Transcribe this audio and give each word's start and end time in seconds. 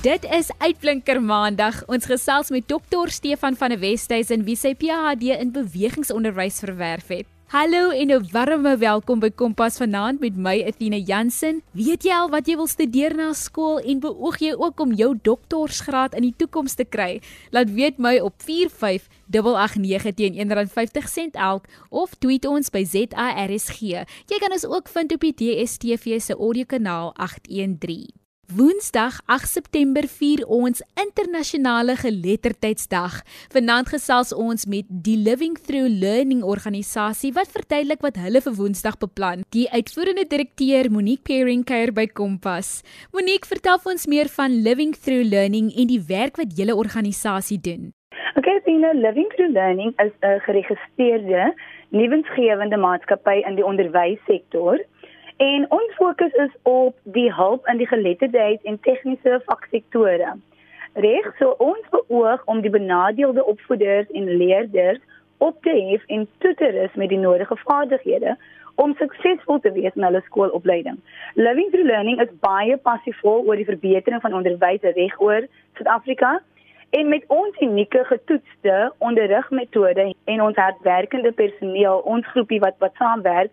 Dit 0.00 0.24
is 0.24 0.48
Uitblinker 0.56 1.18
Maandag. 1.20 1.82
Ons 1.92 2.06
gesels 2.08 2.48
met 2.48 2.64
Dr. 2.64 3.10
Stefan 3.12 3.52
van 3.60 3.68
der 3.68 3.82
Westhuizen 3.82 4.46
wie 4.46 4.54
sy 4.56 4.70
PhD 4.72 5.34
in 5.34 5.50
bewegingsonderwys 5.52 6.62
verwerf 6.64 7.10
het. 7.12 7.26
Hallo 7.52 7.90
en 7.90 8.08
'n 8.08 8.24
warme 8.32 8.78
welkom 8.80 9.20
by 9.20 9.30
Kompas 9.30 9.76
vanaand 9.76 10.20
met 10.20 10.36
my 10.36 10.64
Athena 10.64 10.96
Jansen. 10.96 11.60
Weet 11.72 12.04
jy 12.04 12.12
al 12.12 12.30
wat 12.30 12.46
jy 12.46 12.56
wil 12.56 12.66
studeer 12.66 13.14
na 13.14 13.32
skool 13.32 13.78
en 13.78 14.00
beoog 14.00 14.38
jy 14.38 14.54
ook 14.56 14.80
om 14.80 14.92
jou 14.92 15.18
doktorsgraad 15.22 16.14
in 16.14 16.22
die 16.22 16.34
toekoms 16.36 16.74
te 16.74 16.84
kry? 16.84 17.20
Laat 17.50 17.70
weet 17.70 17.98
my 17.98 18.18
op 18.18 18.34
45889 18.42 20.14
teen 20.14 20.34
R1.50 20.34 21.36
elk 21.36 21.64
of 21.90 22.14
tweet 22.18 22.46
ons 22.46 22.70
by 22.70 22.84
ZARSG. 22.84 23.80
Jy 24.26 24.38
kan 24.40 24.52
ons 24.52 24.66
ook 24.66 24.88
vind 24.88 25.12
op 25.12 25.20
die 25.20 25.34
DSTV 25.34 26.20
se 26.20 26.34
audiokanaal 26.34 27.12
813. 27.16 28.19
Woensdag 28.50 29.20
8 29.30 29.46
September 29.46 30.02
vier 30.10 30.40
ons 30.50 30.80
internasionale 30.98 31.94
geletterdheidsdag. 32.00 33.20
Vanaand 33.54 33.92
gesels 33.92 34.32
ons 34.34 34.66
met 34.66 34.88
die 34.90 35.14
Living 35.14 35.54
Through 35.54 35.86
Learning 36.02 36.42
organisasie 36.42 37.30
wat 37.36 37.52
verduidelik 37.54 38.02
wat 38.02 38.18
hulle 38.18 38.42
vir 38.42 38.56
Woensdag 38.58 38.98
beplan. 38.98 39.46
Die 39.54 39.68
uitvoerende 39.70 40.26
direkteur 40.26 40.90
Monique 40.90 41.22
Pering 41.30 41.62
kuier 41.62 41.94
by 41.94 42.08
Kompas. 42.10 42.80
Monique, 43.14 43.46
vertel 43.46 43.78
ons 43.94 44.10
meer 44.10 44.26
van 44.34 44.58
Living 44.66 44.98
Through 44.98 45.30
Learning 45.30 45.70
en 45.70 45.86
die 45.86 46.02
werk 46.10 46.42
wat 46.42 46.58
julle 46.58 46.74
organisasie 46.74 47.60
doen. 47.62 47.92
Okay, 48.34 48.58
Pina, 48.66 48.90
Living 48.98 49.30
Through 49.36 49.54
Learning 49.54 49.94
is 50.02 50.10
'n 50.26 50.42
geregistreerde 50.42 51.54
lewensgewende 51.90 52.76
maatskappy 52.76 53.42
in 53.46 53.54
die 53.54 53.64
onderwyssektor. 53.64 54.82
En 55.40 55.64
ons 55.68 55.94
fokus 55.96 56.32
is 56.32 56.50
op 56.62 56.96
die 57.02 57.30
hulp 57.32 57.66
in 57.66 57.78
die 57.80 57.86
geletterdheid 57.88 58.62
en 58.68 58.80
tegniese 58.84 59.38
vaksektore. 59.46 60.34
Reg, 60.92 61.30
so 61.38 61.54
ons 61.64 61.86
beoog 61.94 62.42
om 62.44 62.60
die 62.60 62.72
benadeelde 62.74 63.44
opvoeders 63.44 64.10
en 64.12 64.28
leerders 64.36 65.00
op 65.38 65.62
te 65.64 65.72
hef 65.72 66.04
en 66.06 66.26
toe 66.44 66.52
te 66.54 66.68
rus 66.76 66.98
met 67.00 67.08
die 67.08 67.18
nodige 67.18 67.56
vaardighede 67.62 68.36
om 68.74 68.92
suksesvol 68.98 69.62
te 69.64 69.72
wees 69.72 69.96
in 69.96 70.04
hulle 70.04 70.20
skoolopleiding. 70.26 71.00
Living 71.40 71.72
Through 71.72 71.88
Learning 71.88 72.20
is 72.20 72.36
baie 72.44 72.76
passievol 72.76 73.40
oor 73.48 73.56
die 73.56 73.68
verbetering 73.72 74.20
van 74.20 74.36
onderwys 74.36 74.84
regoor 75.00 75.48
Suid-Afrika 75.80 76.36
en 76.90 77.08
met 77.08 77.24
ons 77.26 77.60
unieke 77.60 78.04
getoetste 78.04 78.92
onderrigmetode 78.98 80.14
en 80.24 80.42
ons 80.42 80.56
hardwerkende 80.56 81.32
personeel, 81.32 81.98
ons 81.98 82.26
groepie 82.26 82.60
wat 82.60 82.74
wat 82.78 82.94
saamwerk, 82.98 83.50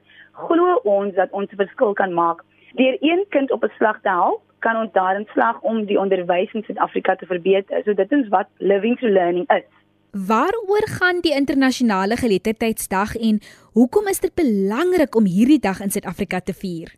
glo 0.47 0.79
ons 0.83 1.13
dat 1.15 1.31
ons 1.31 1.51
'n 1.51 1.61
verskil 1.63 1.93
kan 1.93 2.13
maak. 2.13 2.43
Deur 2.73 2.97
een 2.99 3.25
kind 3.29 3.51
op 3.51 3.63
'n 3.63 3.73
slag 3.77 4.01
te 4.01 4.09
help, 4.09 4.41
kan 4.59 4.75
ons 4.75 4.91
daarin 4.91 5.27
slag 5.33 5.61
om 5.61 5.85
die 5.85 5.99
onderwys 5.99 6.53
in 6.53 6.63
Suid-Afrika 6.63 7.15
te 7.15 7.25
verbeter. 7.25 7.81
So 7.83 7.93
dit 7.93 8.11
is 8.11 8.27
wat 8.27 8.47
living 8.57 8.97
through 8.97 9.13
learning 9.13 9.49
is. 9.49 9.67
Waaroor 10.11 10.87
gaan 10.99 11.19
die 11.21 11.35
internasionale 11.35 12.15
geletterdheidsdag 12.15 13.15
en 13.15 13.39
hoekom 13.73 14.07
is 14.07 14.19
dit 14.19 14.33
belangrik 14.35 15.15
om 15.15 15.25
hierdie 15.25 15.59
dag 15.59 15.79
in 15.79 15.89
Suid-Afrika 15.89 16.39
te 16.39 16.53
vier? 16.53 16.95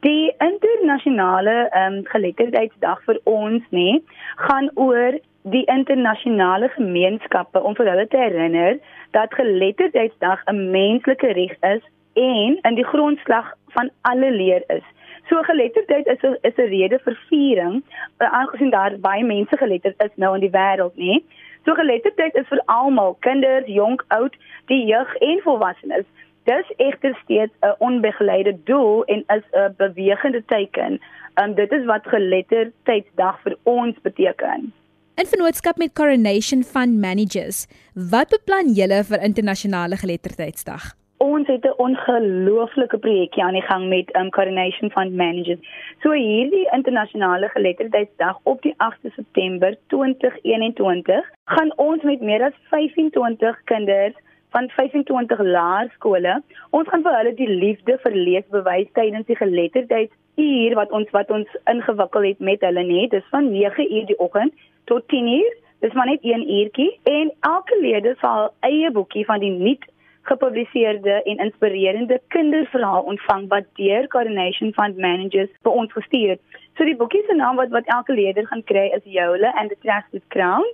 Die 0.00 0.34
internasionale 0.38 1.68
ehm 1.70 1.94
um, 1.94 2.04
geletterdheidsdag 2.04 3.02
vir 3.04 3.20
ons 3.24 3.62
nê 3.70 4.00
gaan 4.36 4.70
oor 4.74 5.18
die 5.42 5.64
internasionale 5.64 6.68
gemeenskappe 6.68 7.62
om 7.62 7.74
vir 7.76 7.88
hulle 7.88 8.06
te 8.06 8.16
herinner 8.16 8.78
dat 9.16 9.34
geletterdheidsdag 9.34 10.42
'n 10.46 10.70
menslike 10.70 11.32
reg 11.32 11.54
is 11.60 11.82
en 12.14 12.58
in 12.62 12.74
die 12.74 12.84
grondslag 12.84 13.54
van 13.68 13.90
alle 14.02 14.30
leer 14.30 14.62
is. 14.66 14.84
So 15.28 15.42
geletterdheid 15.42 16.06
is 16.06 16.22
'n 16.22 16.36
is 16.42 16.56
'n 16.56 16.68
rede 16.68 16.98
vir 16.98 17.16
viering, 17.28 17.82
eh, 18.18 18.32
aangesien 18.32 18.70
daar 18.70 18.98
baie 18.98 19.24
mense 19.24 19.56
geletterd 19.56 20.02
is 20.02 20.14
nou 20.14 20.34
in 20.34 20.40
die 20.40 20.56
wêreld, 20.58 20.96
nê. 20.96 21.22
So 21.64 21.74
geletterdheid 21.74 22.34
is 22.34 22.48
vir 22.48 22.62
almal, 22.66 23.16
kinders, 23.20 23.66
jonk, 23.66 24.04
oud, 24.08 24.36
die 24.66 24.84
jeug 24.86 25.16
en 25.16 25.40
volwassenes. 25.42 26.04
Dis 26.44 26.72
egter 26.76 27.18
steeds 27.22 27.52
'n 27.62 27.74
onbegeleide 27.78 28.54
doel 28.64 29.04
en 29.04 29.24
is 29.26 29.44
'n 29.52 29.74
bewegende 29.76 30.44
teken. 30.44 31.00
Um 31.42 31.54
dit 31.54 31.72
is 31.72 31.84
wat 31.84 32.06
geletterdheidsdag 32.06 33.40
vir 33.42 33.56
ons 33.62 34.00
beteken. 34.02 34.72
In 35.20 35.26
vennootskap 35.26 35.76
met 35.76 35.92
Coronation 35.92 36.62
Fund 36.64 36.96
Managers, 37.00 37.66
wat 38.12 38.30
beplan 38.32 38.70
julle 38.72 39.02
vir 39.04 39.20
internasionale 39.26 39.98
geletterdheidsdag? 40.00 40.84
ons 41.20 41.46
het 41.46 41.64
'n 41.64 41.80
ongelooflike 41.86 42.98
projekkie 42.98 43.42
aan 43.44 43.58
die 43.58 43.68
gang 43.70 43.88
met 43.88 44.16
um 44.20 44.30
Coronation 44.30 44.90
Fund 44.90 45.12
Managers. 45.14 45.60
So 46.02 46.12
hierdie 46.12 46.68
internasionale 46.72 47.48
geletterdheidsdag 47.48 48.38
op 48.42 48.62
die 48.62 48.74
8de 48.76 49.10
September 49.14 49.76
2021 49.86 51.30
gaan 51.44 51.72
ons 51.76 52.02
met 52.02 52.20
meer 52.20 52.42
as 52.42 52.56
25 52.70 53.60
kinders 53.64 54.14
van 54.50 54.68
25 54.68 55.38
laerskole, 55.38 56.42
ons 56.70 56.88
gaan 56.88 57.02
vir 57.02 57.16
hulle 57.16 57.34
die 57.34 57.52
liefde 57.64 57.98
vir 58.02 58.12
lees 58.12 58.46
bewys 58.50 58.88
tydens 58.92 59.26
die 59.26 59.36
geletterdheidsuur 59.36 60.74
wat 60.74 60.90
ons 60.90 61.10
wat 61.10 61.30
ons 61.30 61.56
ingewikkel 61.64 62.22
het 62.22 62.38
met 62.38 62.60
hulle 62.60 62.82
net. 62.82 63.10
Dis 63.10 63.30
van 63.30 63.52
9uur 63.52 64.06
die 64.06 64.18
oggend 64.18 64.54
tot 64.84 65.02
10uur. 65.12 65.56
Dis 65.80 65.92
maar 65.92 66.06
net 66.06 66.22
1 66.22 66.50
uurtjie 66.50 67.00
en 67.02 67.32
elke 67.40 67.78
leerder 67.80 68.16
sal 68.20 68.52
eie 68.60 68.90
boekie 68.90 69.24
van 69.24 69.40
die 69.40 69.50
nuut 69.50 69.84
gepubliseerde 70.22 71.22
en 71.22 71.36
inspirerende 71.36 72.20
kinderverhaal 72.28 73.02
ontvang 73.02 73.48
wat 73.48 73.64
deur 73.74 74.06
Coronation 74.08 74.72
Fund 74.72 74.98
Managers 74.98 75.50
vir 75.62 75.72
ons 75.72 75.92
gestuur 75.92 76.34
het. 76.34 76.42
So 76.76 76.84
die 76.84 76.96
boekie 76.96 77.22
se 77.26 77.34
naam 77.34 77.56
wat 77.56 77.72
wat 77.76 77.88
elke 77.94 78.12
leerder 78.12 78.46
gaan 78.46 78.64
kry 78.64 78.90
is 78.96 79.04
Jole 79.04 79.52
and 79.56 79.72
the 79.72 79.78
Trusted 79.84 80.22
Crown 80.28 80.66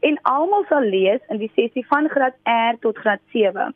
en 0.00 0.18
almal 0.22 0.66
sal 0.68 0.90
lees 0.94 1.22
in 1.28 1.38
die 1.38 1.50
sessie 1.54 1.86
van 1.86 2.08
graad 2.08 2.34
R 2.44 2.76
tot 2.82 2.98
graad 2.98 3.22
7. 3.32 3.74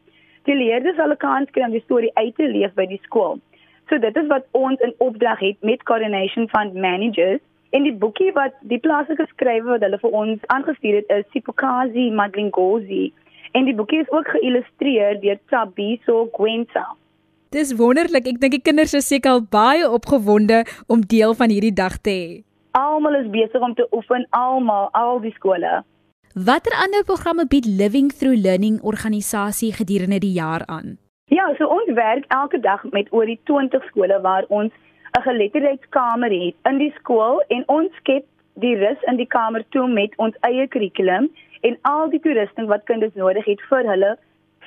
Die 0.50 0.58
leerders 0.58 0.96
sal 0.96 1.14
'n 1.14 1.22
kans 1.24 1.50
kry 1.50 1.64
om 1.64 1.78
die 1.78 1.86
storie 1.86 2.14
uit 2.14 2.34
te 2.36 2.46
leef 2.46 2.74
by 2.74 2.86
die 2.86 3.00
skool. 3.02 3.38
So 3.88 3.98
dit 3.98 4.16
is 4.16 4.26
wat 4.26 4.46
ons 4.50 4.80
in 4.80 4.94
opdrag 4.98 5.38
het 5.38 5.56
met 5.60 5.82
Coronation 5.82 6.48
Fund 6.48 6.74
Managers 6.74 7.42
En 7.72 7.86
die 7.86 7.94
boekie 7.96 8.32
wat 8.36 8.56
die 8.68 8.78
plaaslike 8.84 9.24
skrywer 9.30 9.70
wat 9.74 9.84
hulle 9.86 9.98
vir 10.00 10.16
ons 10.22 10.42
aangestuur 10.52 10.98
het 11.00 11.12
is 11.14 11.28
Sipokazi 11.32 12.10
Madlingozi 12.12 13.06
en 13.56 13.64
die 13.68 13.74
boekie 13.76 14.02
is 14.02 14.10
ook 14.12 14.28
geïllustreer 14.34 15.16
deur 15.22 15.38
Tabiso 15.48 16.26
Gwenta. 16.36 16.84
Dis 17.52 17.72
wonderlik. 17.76 18.28
Ek 18.28 18.40
dink 18.40 18.58
die 18.58 18.64
kinders 18.64 18.92
is 18.96 19.08
seker 19.08 19.38
al 19.38 19.42
baie 19.56 19.88
opgewonde 19.88 20.62
om 20.92 21.04
deel 21.14 21.32
van 21.36 21.52
hierdie 21.52 21.72
dag 21.72 21.96
te 22.00 22.12
hê. 22.12 22.28
Almal 22.76 23.18
is 23.22 23.32
besig 23.32 23.64
om 23.64 23.74
te 23.76 23.88
oefen, 23.92 24.24
almal, 24.36 24.88
al 24.96 25.20
die 25.24 25.32
skole. 25.36 25.80
Watter 26.32 26.76
ander 26.80 27.04
programme 27.08 27.44
bied 27.48 27.68
Living 27.68 28.12
Through 28.12 28.40
Learning 28.40 28.80
organisasie 28.80 29.72
gedurende 29.76 30.20
die 30.20 30.32
jaar 30.36 30.64
aan? 30.66 30.96
Ja, 31.32 31.48
so 31.56 31.68
ons 31.72 31.92
werk 31.96 32.24
elke 32.32 32.60
dag 32.60 32.84
met 32.92 33.08
oor 33.12 33.28
die 33.28 33.40
20 33.48 33.84
skole 33.88 34.20
waar 34.24 34.48
ons 34.48 34.72
'n 35.18 35.22
geletterdheidskamer 35.22 36.30
het 36.30 36.54
in 36.70 36.78
die 36.78 36.92
skool 36.98 37.42
en 37.48 37.62
ons 37.66 37.94
skep 37.96 38.24
die 38.54 38.76
rus 38.76 39.02
in 39.10 39.16
die 39.16 39.26
kamer 39.26 39.64
toe 39.68 39.88
met 39.88 40.12
ons 40.16 40.36
eie 40.48 40.66
kurrikulum 40.68 41.28
en 41.60 41.78
al 41.82 42.08
die 42.10 42.20
toerusting 42.20 42.68
wat 42.68 42.84
kinders 42.90 43.14
nodig 43.14 43.44
het 43.44 43.60
vir 43.70 43.88
hulle 43.92 44.12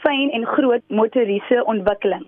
fyn 0.03 0.31
en 0.38 0.45
groot 0.45 0.83
motoriese 0.88 1.63
ontwikkeling. 1.66 2.25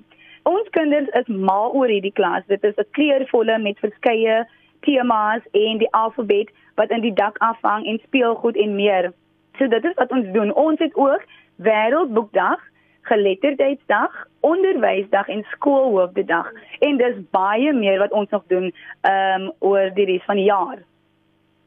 Ons 0.50 0.70
kinders 0.70 1.10
is 1.20 1.28
mal 1.28 1.74
oor 1.76 1.92
hierdie 1.92 2.14
klas. 2.20 2.46
Dit 2.48 2.64
is 2.64 2.78
'n 2.78 2.90
kleurvolle 2.98 3.58
met 3.60 3.80
verskeie 3.86 4.48
temas 4.82 5.44
en 5.52 5.78
die 5.78 5.92
alfabet 5.92 6.50
wat 6.76 6.90
in 6.90 7.02
die 7.02 7.14
dak 7.14 7.38
afhang 7.38 7.86
en 7.86 8.00
speelgoed 8.04 8.58
en 8.58 8.76
meer. 8.76 9.12
So 9.58 9.68
dit 9.68 9.86
is 9.86 9.94
wat 9.94 10.12
ons 10.12 10.32
doen. 10.32 10.54
Ons 10.54 10.80
het 10.80 10.96
ook 10.96 11.24
Wêreldboekdag, 11.56 12.60
Geletterdheidsdag, 13.08 14.12
Onderwysdag 14.48 15.30
en 15.32 15.46
Skoolhoofdedag 15.54 16.52
en 16.80 17.00
dis 17.00 17.18
baie 17.36 17.74
meer 17.74 18.00
wat 18.04 18.12
ons 18.12 18.30
nog 18.36 18.44
doen 18.52 18.70
ehm 18.72 19.48
um, 19.48 19.52
oor 19.60 19.92
die 19.96 20.06
res 20.12 20.26
van 20.28 20.40
die 20.40 20.50
jaar. 20.50 20.84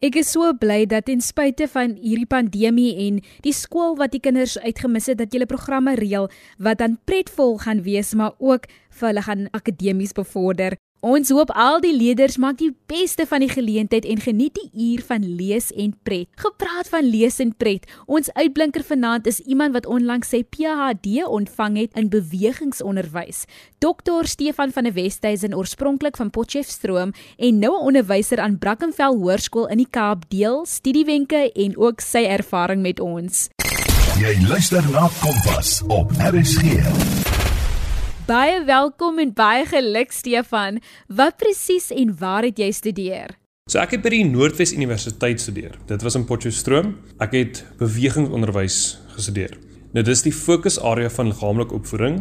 Ek 0.01 0.17
is 0.17 0.31
so 0.33 0.49
bly 0.57 0.87
dat 0.89 1.05
ten 1.11 1.21
spyte 1.21 1.67
van 1.69 1.93
hierdie 2.01 2.29
pandemie 2.29 2.93
en 3.07 3.19
die 3.45 3.53
skool 3.53 3.99
wat 4.01 4.15
die 4.15 4.23
kinders 4.25 4.55
uitgemis 4.63 5.11
het 5.13 5.19
dat 5.21 5.35
julle 5.37 5.49
programme 5.49 5.93
reël 6.01 6.31
wat 6.57 6.81
dan 6.81 6.97
pretvol 7.05 7.59
gaan 7.61 7.83
wees 7.85 8.15
maar 8.17 8.33
ook 8.39 8.65
vir 8.97 9.11
hulle 9.11 9.25
gaan 9.27 9.51
akademies 9.53 10.17
bevorder. 10.17 10.79
Ons 11.01 11.31
hoop 11.33 11.49
al 11.57 11.79
die 11.81 11.95
leerders 11.97 12.37
maak 12.37 12.59
die 12.61 12.75
beste 12.91 13.25
van 13.25 13.41
die 13.41 13.49
geleentheid 13.49 14.05
en 14.05 14.19
geniet 14.21 14.59
die 14.59 14.69
uur 14.91 15.01
van 15.09 15.23
lees 15.25 15.71
en 15.73 15.95
pret. 16.05 16.29
Gepraat 16.37 16.91
van 16.93 17.09
lees 17.09 17.39
en 17.41 17.55
pret, 17.57 17.87
ons 18.05 18.29
uitblinker 18.37 18.85
vanaand 18.85 19.31
is 19.31 19.41
iemand 19.49 19.73
wat 19.73 19.89
onlangs 19.89 20.29
sy 20.29 20.43
PhD 20.45 21.25
ontvang 21.25 21.79
het 21.81 21.97
in 21.97 22.13
bewegingsonderwys. 22.13 23.47
Dr 23.81 24.29
Stefan 24.29 24.77
van 24.77 24.91
der 24.91 24.97
Westhuizen 24.99 25.57
oorspronklik 25.57 26.21
van 26.21 26.31
Potchefstroom 26.31 27.17
en 27.39 27.59
nou 27.59 27.73
'n 27.81 27.87
onderwyser 27.87 28.39
aan 28.39 28.59
Brackenfell 28.59 29.17
Hoërskool 29.17 29.73
in 29.73 29.79
die 29.79 29.91
Kaap 29.91 30.29
deel 30.29 30.67
studiewenke 30.67 31.53
en 31.53 31.79
ook 31.79 32.01
sy 32.01 32.29
ervaring 32.29 32.83
met 32.83 33.01
ons. 33.01 33.49
Jy 34.21 34.37
luister 34.49 34.85
na 34.93 35.09
Kompas 35.21 35.83
op 35.89 36.13
RSG. 36.13 37.30
Baie 38.31 38.61
welkom 38.63 39.17
en 39.19 39.33
baie 39.35 39.65
geluk 39.67 40.13
Stefan. 40.15 40.77
Wat 41.19 41.35
presies 41.41 41.89
en 41.91 42.13
waar 42.19 42.45
het 42.47 42.61
jy 42.63 42.69
studeer? 42.71 43.33
So 43.67 43.81
ek 43.83 43.97
het 43.97 44.05
by 44.05 44.13
die 44.13 44.27
Noordwes 44.29 44.71
Universiteit 44.71 45.43
studeer. 45.43 45.75
Dit 45.89 46.05
was 46.07 46.15
in 46.15 46.29
Potchefstroom. 46.29 46.93
Ek 47.19 47.35
het 47.35 47.63
bewegingsonderwys 47.81 48.77
gestudeer. 49.17 49.57
Nou 49.97 50.05
dis 50.07 50.23
die 50.23 50.35
fokusarea 50.37 51.11
van 51.11 51.33
liggaamlike 51.33 51.75
opvoeding 51.75 52.21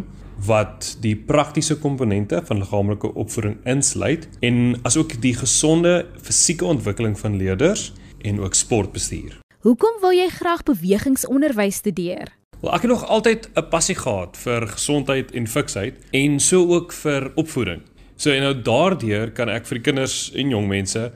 wat 0.50 0.96
die 1.06 1.14
praktiese 1.14 1.78
komponente 1.78 2.42
van 2.48 2.64
liggaamlike 2.64 3.14
opvoeding 3.14 3.60
insluit 3.70 4.26
en 4.42 4.80
asook 4.90 5.14
die 5.22 5.36
gesonde 5.38 6.08
fisieke 6.18 6.66
ontwikkeling 6.66 7.20
van 7.22 7.38
leerders 7.38 7.92
en 8.26 8.42
ook 8.42 8.58
sportbestuur. 8.58 9.38
Hoekom 9.62 10.02
wil 10.02 10.18
jy 10.18 10.32
graag 10.34 10.66
bewegingsonderwys 10.66 11.84
studeer? 11.84 12.39
Wel, 12.60 12.74
ek 12.76 12.82
het 12.84 12.92
nog 12.92 13.08
altyd 13.08 13.50
'n 13.56 13.70
passie 13.70 13.96
gehad 13.96 14.38
vir 14.38 14.68
gesondheid 14.68 15.32
en 15.32 15.48
fiksheid 15.48 15.96
en 16.12 16.40
so 16.40 16.68
ook 16.68 16.92
vir 16.94 17.32
opvoeding. 17.36 17.82
So 18.16 18.32
en 18.32 18.42
nou 18.42 18.62
daardeur 18.62 19.32
kan 19.32 19.50
ek 19.50 19.66
vir 19.66 19.78
die 19.78 19.84
kinders 19.84 20.32
en 20.36 20.50
jong 20.50 20.68
mense 20.68 21.12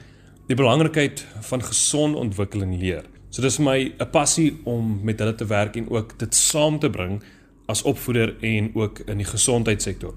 die 0.47 0.55
belangrikheid 0.55 1.25
van 1.41 1.63
gesonde 1.63 2.17
ontwikkeling 2.17 2.79
leer. 2.79 3.03
So 3.29 3.41
dis 3.41 3.55
vir 3.55 3.65
my 3.65 3.93
'n 3.99 4.09
passie 4.11 4.59
om 4.63 4.99
met 5.03 5.19
hulle 5.19 5.35
te 5.35 5.45
werk 5.45 5.75
en 5.75 5.89
ook 5.89 6.17
dit 6.19 6.35
saam 6.35 6.79
te 6.79 6.89
bring 6.89 7.23
as 7.67 7.81
opvoeder 7.81 8.35
en 8.41 8.71
ook 8.75 8.99
in 8.99 9.17
die 9.17 9.27
gesondheidssektor 9.27 10.13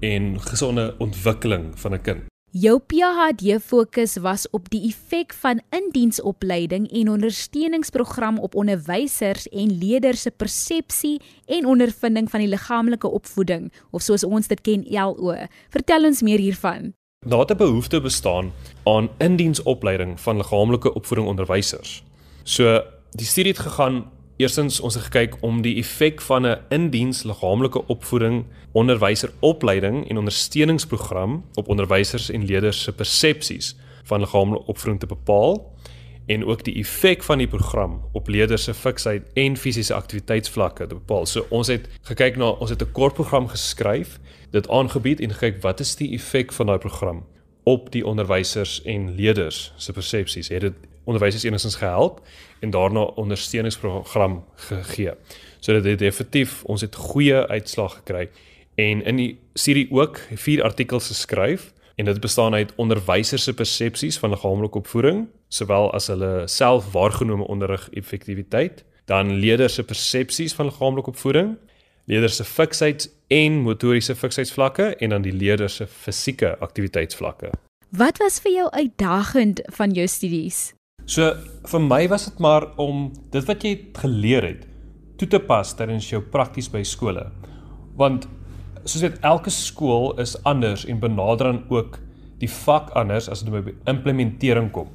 en 0.00 0.40
gesonde 0.40 0.94
ontwikkeling 0.98 1.72
van 1.80 1.92
'n 1.94 2.02
kind. 2.02 2.35
Jou 2.56 2.78
PhD 2.80 3.58
fokus 3.60 4.14
was 4.24 4.46
op 4.56 4.70
die 4.72 4.86
effek 4.88 5.34
van 5.42 5.58
indiensopleiding 5.76 6.86
en 6.88 7.10
ondersteuningsprogram 7.12 8.38
op 8.38 8.54
onderwysers 8.54 9.44
en 9.48 9.74
leerders 9.78 10.22
se 10.24 10.30
persepsie 10.30 11.20
en 11.44 11.66
ondervinding 11.66 12.30
van 12.30 12.40
die 12.40 12.48
liggaamlike 12.48 13.08
opvoeding 13.08 13.66
of 13.90 14.06
soos 14.06 14.24
ons 14.24 14.48
dit 14.48 14.62
ken 14.64 14.86
LO. 14.88 15.34
Vertel 15.74 16.08
ons 16.08 16.22
meer 16.24 16.40
hiervan. 16.40 16.94
Daar 17.26 17.44
het 17.44 17.52
'n 17.52 17.56
behoefte 17.56 18.00
bestaan 18.00 18.52
aan 18.84 19.10
indiensopleiding 19.18 20.20
van 20.20 20.36
liggaamlike 20.36 20.94
opvoeding 20.94 21.28
onderwysers. 21.28 22.02
So 22.44 22.80
die 23.10 23.26
studie 23.26 23.52
het 23.52 23.60
gegaan 23.60 24.04
Eerstens 24.36 24.80
ons 24.84 24.94
het 24.94 25.06
gekyk 25.06 25.38
om 25.40 25.62
die 25.64 25.78
effek 25.80 26.20
van 26.20 26.46
'n 26.46 26.58
indiens 26.68 27.22
liggaamlike 27.22 27.86
opvoeding, 27.86 28.44
onderwyseropleiding 28.72 30.08
en 30.08 30.18
ondersteuningsprogram 30.18 31.44
op 31.54 31.68
onderwysers 31.68 32.30
en 32.30 32.44
leerders 32.44 32.82
se 32.82 32.92
persepsies 32.92 33.76
van 34.04 34.20
liggaamlike 34.20 34.64
opvoeding 34.66 35.00
te 35.00 35.06
bepaal 35.06 35.72
en 36.26 36.44
ook 36.44 36.64
die 36.64 36.74
effek 36.74 37.22
van 37.22 37.38
die 37.38 37.48
program 37.48 38.02
op 38.12 38.28
leerders 38.28 38.64
se 38.64 38.74
fiksheid 38.74 39.30
en 39.32 39.56
fisiese 39.56 39.94
aktiwiteitsvlakke 39.94 40.86
te 40.86 40.94
bepaal. 40.94 41.26
So 41.26 41.46
ons 41.48 41.66
het 41.66 41.88
gekyk 42.02 42.36
na 42.36 42.48
ons 42.48 42.70
het 42.70 42.82
'n 42.82 42.92
kort 42.92 43.14
program 43.14 43.48
geskryf, 43.48 44.20
dit 44.50 44.68
aangebied 44.68 45.20
en 45.20 45.30
gekyk 45.30 45.62
wat 45.62 45.80
is 45.80 45.96
die 45.96 46.12
effek 46.12 46.52
van 46.52 46.66
daai 46.66 46.78
program 46.78 47.24
op 47.66 47.92
die 47.92 48.06
onderwysers 48.06 48.82
en 48.82 49.14
leerders 49.14 49.72
se 49.76 49.92
persepsies. 49.92 50.48
Het 50.48 50.60
dit 50.60 50.74
onderwysers 51.04 51.42
enigstens 51.42 51.74
gehelp 51.74 52.20
en 52.60 52.70
daarna 52.70 53.00
ondersteuningsprogram 53.00 54.44
gegee. 54.54 55.12
So 55.60 55.72
dit 55.72 55.84
het 55.84 55.98
definitief 55.98 56.64
ons 56.64 56.80
het 56.80 56.94
goeie 56.94 57.46
uitslag 57.46 57.94
gekry 57.94 58.28
en 58.74 59.02
in 59.02 59.16
die 59.16 59.38
serie 59.54 59.88
ook 59.90 60.20
vier 60.34 60.62
artikels 60.62 61.06
geskryf 61.06 61.72
en 61.94 62.04
dit 62.04 62.20
bestaan 62.20 62.54
uit 62.54 62.74
onderwysers 62.76 63.42
se 63.42 63.54
persepsies 63.54 64.18
van 64.18 64.30
liggaamlike 64.30 64.78
opvoeding 64.78 65.26
sowel 65.48 65.90
as 65.94 66.06
hulle 66.10 66.46
self 66.50 66.92
waargenome 66.92 67.46
onderrig 67.46 67.88
effektiwiteit, 67.94 68.84
dan 69.04 69.30
leerders 69.38 69.74
se 69.74 69.84
persepsies 69.84 70.54
van 70.54 70.70
liggaamlike 70.70 71.10
opvoeding, 71.10 71.56
leerders 72.06 72.38
se 72.38 72.44
fiksheid 72.46 73.08
en 73.34 73.60
motoriese 73.66 74.14
fiksheidsvlakke 74.14 74.92
en 75.02 75.14
dan 75.14 75.24
die 75.26 75.34
leerders 75.34 75.80
se 75.80 75.86
fisieke 75.86 76.54
aktiwiteitsvlakke. 76.62 77.50
Wat 77.96 78.18
was 78.22 78.38
vir 78.42 78.52
jou 78.52 78.70
uitdagend 78.70 79.62
van 79.74 79.94
jou 79.94 80.06
studies? 80.10 80.70
So 81.06 81.34
vir 81.70 81.82
my 81.82 82.06
was 82.10 82.26
dit 82.26 82.40
maar 82.42 82.68
om 82.82 83.12
dit 83.34 83.44
wat 83.46 83.62
jy 83.62 83.74
geleer 83.98 84.46
het 84.46 84.64
toe 85.16 85.28
te 85.32 85.40
pas 85.40 85.70
tydens 85.74 86.10
jou 86.10 86.20
prakties 86.20 86.68
by 86.70 86.82
skole. 86.84 87.24
Want 87.96 88.26
soos 88.84 89.02
dit 89.02 89.22
elke 89.26 89.50
skool 89.50 90.12
is 90.22 90.36
anders 90.46 90.84
en 90.86 91.00
benader 91.02 91.52
dan 91.52 91.62
ook 91.72 91.98
die 92.42 92.50
vak 92.50 92.90
anders 92.98 93.30
as 93.32 93.42
dit 93.42 93.54
by 93.54 93.74
implementering 93.90 94.68
kom. 94.74 94.90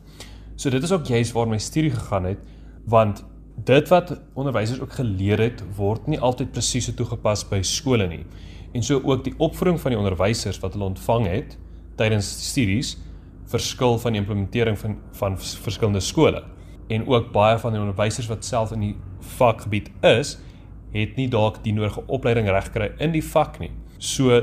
So 0.55 0.69
dit 0.69 0.83
is 0.83 0.91
ook 0.93 1.09
juist 1.09 1.33
waar 1.35 1.49
my 1.49 1.59
studie 1.59 1.91
gegaan 1.91 2.29
het 2.29 2.47
want 2.91 3.23
dit 3.65 3.89
wat 3.91 4.13
onderwysers 4.33 4.79
ook 4.81 4.93
geleer 4.93 5.39
het 5.39 5.63
word 5.75 6.07
nie 6.07 6.19
altyd 6.19 6.51
presies 6.55 6.89
toegepas 6.95 7.43
by 7.49 7.61
skole 7.61 8.07
nie. 8.07 8.23
En 8.73 8.83
so 8.83 9.01
ook 9.03 9.23
die 9.23 9.33
opvoeding 9.37 9.79
van 9.81 9.91
die 9.93 9.99
onderwysers 9.99 10.59
wat 10.63 10.73
hulle 10.73 10.91
ontvang 10.93 11.27
het 11.27 11.57
tydens 11.99 12.29
studies 12.49 12.95
verskil 13.51 13.97
van 13.99 14.15
die 14.15 14.21
implementering 14.21 14.79
van 14.79 14.97
van 15.19 15.37
verskillende 15.37 15.99
skole 15.99 16.43
en 16.91 17.07
ook 17.07 17.31
baie 17.31 17.57
van 17.59 17.75
die 17.75 17.81
onderwysers 17.81 18.27
wat 18.27 18.45
self 18.45 18.71
in 18.75 18.79
die 18.83 18.95
vakgebied 19.37 19.91
is, 20.03 20.37
het 20.91 21.15
nie 21.15 21.27
dalk 21.31 21.61
die 21.63 21.73
nodige 21.73 22.03
opleiding 22.11 22.49
regkry 22.51 22.89
in 22.99 23.13
die 23.15 23.23
vak 23.23 23.59
nie. 23.61 23.71
So 23.97 24.41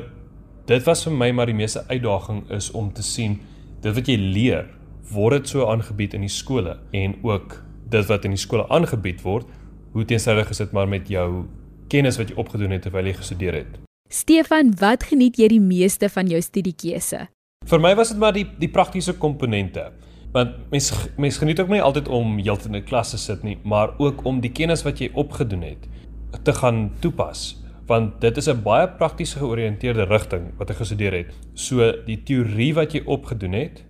dit 0.68 0.84
was 0.86 1.04
vir 1.04 1.16
my 1.16 1.30
maar 1.32 1.50
die 1.50 1.56
meeste 1.56 1.84
uitdaging 1.88 2.44
is 2.54 2.70
om 2.70 2.92
te 2.92 3.04
sien 3.04 3.40
dit 3.82 3.94
wat 3.94 4.08
jy 4.08 4.16
leer 4.16 4.68
word 5.12 5.42
dit 5.42 5.54
so 5.54 5.68
aangebied 5.68 6.16
in 6.16 6.24
die 6.24 6.32
skole 6.32 6.78
en 6.96 7.16
ook 7.24 7.67
dit 7.90 8.06
wat 8.06 8.24
in 8.24 8.30
die 8.30 8.40
skole 8.40 8.68
aangebied 8.68 9.22
word, 9.22 9.46
hoe 9.92 10.04
teenstrydig 10.04 10.50
is 10.50 10.60
dit 10.62 10.72
maar 10.72 10.88
met 10.88 11.08
jou 11.08 11.46
kennis 11.88 12.18
wat 12.20 12.28
jy 12.28 12.36
opgedoen 12.36 12.70
het 12.76 12.82
terwyl 12.82 13.06
jy 13.08 13.14
gestudeer 13.16 13.54
het. 13.62 13.78
Stefan, 14.08 14.72
wat 14.80 15.04
geniet 15.10 15.36
jy 15.36 15.48
die 15.48 15.60
meeste 15.60 16.08
van 16.08 16.28
jou 16.28 16.40
studiekeuse? 16.40 17.26
Vir 17.68 17.80
my 17.82 17.94
was 17.98 18.12
dit 18.14 18.20
maar 18.20 18.32
die 18.32 18.46
die 18.60 18.70
praktiese 18.72 19.12
komponente. 19.20 19.90
Want 20.32 20.70
mens 20.72 20.92
mens 21.16 21.38
geniet 21.40 21.60
ook 21.60 21.72
nie 21.72 21.82
altyd 21.84 22.08
om 22.08 22.38
heeltyd 22.38 22.70
in 22.70 22.76
'n 22.76 22.84
klas 22.84 23.10
te 23.10 23.18
sit 23.18 23.42
nie, 23.42 23.58
maar 23.64 23.92
ook 23.98 24.24
om 24.24 24.40
die 24.40 24.52
kennis 24.52 24.84
wat 24.84 24.98
jy 24.98 25.10
opgedoen 25.14 25.62
het 25.62 25.88
te 26.44 26.52
gaan 26.52 26.92
toepas. 27.00 27.56
Want 27.86 28.20
dit 28.20 28.36
is 28.36 28.48
'n 28.48 28.62
baie 28.62 28.88
prakties 28.88 29.34
georiënteerde 29.34 30.04
rigting 30.04 30.52
wat 30.58 30.70
ek 30.70 30.76
gestudeer 30.76 31.12
het. 31.12 31.34
So 31.54 31.92
die 32.06 32.22
teorie 32.22 32.74
wat 32.74 32.92
jy 32.92 33.02
opgedoen 33.04 33.52
het, 33.52 33.84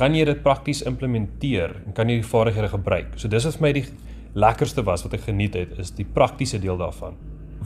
kan 0.00 0.14
jy 0.16 0.22
dit 0.24 0.38
prakties 0.40 0.80
implementeer 0.88 1.74
en 1.84 1.92
kan 1.92 2.08
jy 2.08 2.22
die 2.22 2.28
vaardighede 2.28 2.70
gebruik. 2.72 3.18
So 3.20 3.28
dis 3.28 3.44
wat 3.44 3.58
vir 3.58 3.66
my 3.66 3.72
die 3.76 3.84
lekkerste 4.32 4.84
was 4.86 5.04
wat 5.04 5.16
ek 5.18 5.26
geniet 5.26 5.58
het, 5.58 5.74
is 5.82 5.92
die 5.92 6.06
praktiese 6.08 6.60
deel 6.62 6.80
daarvan. 6.80 7.18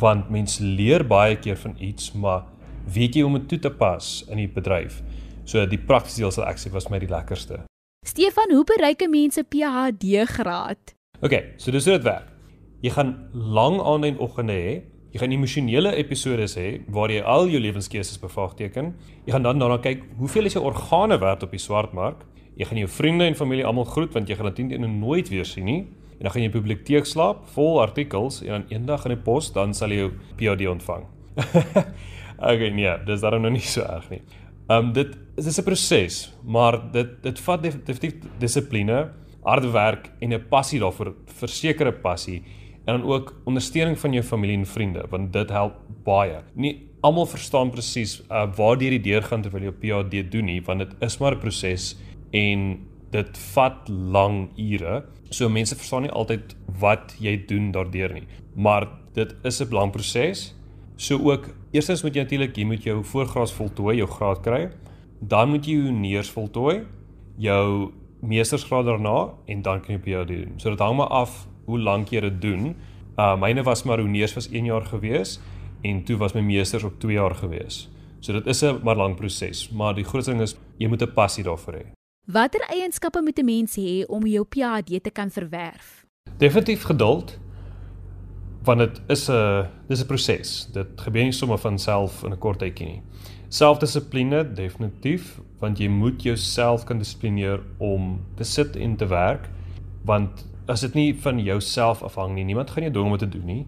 Want 0.02 0.32
mens 0.34 0.58
leer 0.58 1.04
baie 1.06 1.36
keer 1.38 1.60
van 1.60 1.76
iets, 1.78 2.10
maar 2.18 2.42
weet 2.90 3.14
jy 3.14 3.22
hoe 3.22 3.30
om 3.30 3.38
dit 3.38 3.46
toe 3.52 3.60
te 3.68 3.70
pas 3.70 4.08
in 4.26 4.42
die 4.42 4.48
bedryf? 4.50 4.98
So 5.46 5.62
die 5.70 5.78
praktiese 5.78 6.24
deel 6.24 6.34
sal 6.34 6.48
ek 6.48 6.58
sê 6.58 6.72
was 6.74 6.90
my 6.90 6.98
die 6.98 7.10
lekkerste. 7.12 7.60
Stefan, 8.04 8.50
hoe 8.50 8.64
bereik 8.66 9.02
'n 9.02 9.10
mens 9.10 9.38
'n 9.38 9.46
PhD 9.46 10.26
graad? 10.26 10.94
OK, 11.22 11.54
so 11.56 11.70
dis 11.70 11.84
hoe 11.84 11.94
dit 11.94 12.04
werk. 12.04 12.28
Jy 12.82 12.90
gaan 12.90 13.30
lang 13.32 13.80
aande 13.80 14.06
en 14.08 14.18
oggende 14.18 14.52
hê. 14.52 14.82
Jy 15.14 15.20
gaan 15.22 15.30
emosionele 15.30 15.92
episode 15.94 16.48
hê 16.58 16.70
waar 16.90 17.12
jy 17.12 17.20
al 17.22 17.44
jou 17.46 17.60
lewenskeuses 17.62 18.16
bevraagteken. 18.18 18.88
Jy 19.22 19.34
gaan 19.36 19.44
dan 19.46 19.60
daarna 19.62 19.76
kyk 19.78 20.00
hoeveel 20.18 20.48
is 20.48 20.56
jou 20.56 20.64
organe 20.66 21.20
werd 21.22 21.44
op 21.46 21.52
die 21.54 21.60
swartmark. 21.62 22.24
Jy 22.58 22.66
gaan 22.66 22.80
jou 22.80 22.88
vriende 22.90 23.28
en 23.30 23.36
familie 23.38 23.62
almal 23.62 23.86
groet 23.86 24.10
want 24.10 24.26
jy 24.26 24.34
gaan 24.34 24.48
dit 24.50 24.56
teen 24.58 24.88
nooit 24.98 25.30
weer 25.30 25.46
sien 25.46 25.68
nie. 25.70 25.84
En 26.18 26.26
dan 26.26 26.34
gaan 26.34 26.42
jy 26.42 26.48
in 26.48 26.50
die 26.50 26.58
biblioteek 26.58 27.06
slaap 27.06 27.44
vol 27.54 27.78
artikels 27.84 28.40
en 28.42 28.50
dan 28.56 28.66
eendag 28.74 29.06
in 29.06 29.14
die 29.14 29.22
pos 29.22 29.52
dan 29.54 29.70
sal 29.78 29.94
jy 29.94 30.00
jou 30.00 30.10
PhD 30.34 30.66
ontvang. 30.72 31.06
okay, 32.50 32.72
nee, 32.74 32.96
dis 33.06 33.22
daarom 33.22 33.46
nog 33.46 33.54
nie 33.54 33.62
so 33.62 33.86
erg 33.86 34.10
nie. 34.10 34.20
Um, 34.66 34.90
dit 34.98 35.14
dit 35.36 35.46
is 35.46 35.58
'n 35.60 35.66
proses, 35.66 36.34
maar 36.42 36.90
dit 36.90 37.22
dit 37.22 37.38
vat 37.46 37.62
definitief 37.62 38.18
dissipline, 38.42 39.10
harde 39.46 39.70
werk 39.70 40.10
en 40.18 40.34
'n 40.34 40.48
passie 40.50 40.80
daarvoor, 40.80 41.14
versekerde 41.38 41.92
passie 41.92 42.42
en 42.84 42.98
dan 42.98 43.04
ook 43.08 43.34
ondersteuning 43.44 43.98
van 43.98 44.12
jou 44.12 44.24
familie 44.24 44.56
en 44.56 44.66
vriende, 44.66 45.04
want 45.10 45.32
dit 45.32 45.50
help 45.50 45.78
baie. 46.04 46.42
Nie 46.54 46.74
almal 47.04 47.26
verstaan 47.26 47.70
presies 47.70 48.18
uh, 48.30 48.46
waar 48.56 48.80
jy 48.80 48.94
die 48.96 49.04
deur 49.10 49.22
gaan 49.22 49.42
terwyl 49.44 49.66
jy 49.66 49.72
op 49.72 49.80
PhD 49.82 50.24
doen 50.32 50.48
nie, 50.48 50.60
want 50.64 50.84
dit 50.84 50.94
is 51.04 51.18
maar 51.20 51.36
'n 51.36 51.40
proses 51.40 51.96
en 52.32 52.78
dit 53.10 53.38
vat 53.54 53.88
lang 53.88 54.48
ure. 54.56 55.04
So 55.30 55.48
mense 55.48 55.76
verstaan 55.76 56.02
nie 56.02 56.10
altyd 56.10 56.56
wat 56.80 57.14
jy 57.20 57.36
doen 57.46 57.70
daardeur 57.72 58.12
nie. 58.12 58.26
Maar 58.54 58.88
dit 59.14 59.34
is 59.44 59.60
'n 59.60 59.72
lang 59.72 59.92
proses. 59.92 60.54
So 60.96 61.18
ook 61.18 61.48
eerstens 61.72 62.02
moet 62.02 62.14
jy 62.14 62.22
natuurlik 62.22 62.56
jy 62.56 62.64
moet 62.64 62.82
jou 62.82 63.04
voorgraad 63.04 63.52
voltooi, 63.52 63.96
jou 63.96 64.08
graad 64.08 64.40
kry. 64.40 64.70
Dan 65.20 65.50
moet 65.50 65.66
jy 65.66 65.72
jou 65.72 65.92
neers 65.92 66.30
voltooi, 66.30 66.84
jou 67.36 67.92
meestersgraad 68.20 68.84
daarna 68.84 69.34
en 69.46 69.62
dan 69.62 69.80
kan 69.80 69.94
jy 69.94 70.00
PhD 70.00 70.28
doen. 70.28 70.54
So 70.56 70.70
dit 70.70 70.78
hang 70.78 70.96
maar 70.96 71.08
af 71.08 71.46
hoe 71.66 71.78
lank 71.78 72.08
jy 72.08 72.20
dit 72.20 72.40
doen. 72.40 72.74
Uh 73.16 73.34
myne 73.40 73.62
was 73.62 73.84
maar 73.84 73.98
hoe 73.98 74.08
neers 74.08 74.34
was 74.34 74.48
1 74.50 74.64
jaar 74.64 74.84
gewees 74.84 75.40
en 75.82 76.04
toe 76.04 76.16
was 76.16 76.32
my 76.34 76.40
meesters 76.40 76.84
op 76.84 77.00
2 77.00 77.12
jaar 77.12 77.34
gewees. 77.34 77.88
So 78.20 78.32
dit 78.32 78.46
is 78.46 78.62
'n 78.62 78.80
maar 78.82 78.96
lang 78.96 79.16
proses, 79.16 79.70
maar 79.70 79.94
die 79.94 80.04
groot 80.04 80.24
ding 80.24 80.40
is 80.40 80.56
jy 80.78 80.88
moet 80.88 81.02
'n 81.02 81.12
passie 81.12 81.44
daarvoor 81.44 81.74
hê. 81.74 81.84
Watter 82.26 82.60
eienskappe 82.60 83.20
moet 83.22 83.38
'n 83.38 83.44
mens 83.44 83.76
hê 83.76 84.06
om 84.06 84.26
jou 84.26 84.44
PhD 84.44 85.02
te 85.02 85.10
kan 85.10 85.30
verwerf? 85.30 86.06
Definitief 86.38 86.82
geduld 86.82 87.38
want 88.64 88.78
dit 88.78 89.00
is 89.06 89.28
'n 89.28 89.68
dis 89.88 90.00
'n 90.00 90.06
proses. 90.06 90.68
Dit 90.72 90.86
gebeur 90.96 91.22
nie 91.22 91.32
sommer 91.32 91.58
van 91.58 91.78
self 91.78 92.22
in 92.24 92.32
'n 92.32 92.38
kort 92.38 92.58
tydjie 92.58 92.86
nie. 92.86 93.02
Selfdissipline 93.48 94.52
definitief, 94.52 95.40
want 95.58 95.78
jy 95.78 95.88
moet 95.88 96.22
jouself 96.22 96.84
kan 96.84 96.98
dissiplineer 96.98 97.60
om 97.78 98.20
te 98.34 98.44
sit 98.44 98.76
en 98.76 98.96
te 98.96 99.06
werk, 99.06 99.48
want 100.04 100.46
as 100.66 100.80
dit 100.80 100.94
nie 100.94 101.14
van 101.14 101.38
jouself 101.38 102.02
afhang 102.02 102.34
nie, 102.34 102.44
niemand 102.44 102.70
gaan 102.70 102.86
jou 102.86 102.92
dwing 102.92 103.10
om 103.10 103.18
dit 103.18 103.24
te 103.26 103.38
doen 103.38 103.46
nie. 103.46 103.66